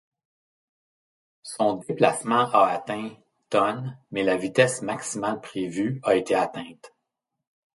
Son 1.43 1.75
déplacement 1.87 2.49
a 2.51 2.69
atteint 2.71 3.11
tonnes, 3.51 3.95
mais 4.09 4.23
la 4.23 4.35
vitesse 4.35 4.81
maximale 4.81 5.39
prévue 5.41 5.99
a 6.03 6.15
été 6.15 6.33
atteinte. 6.33 6.91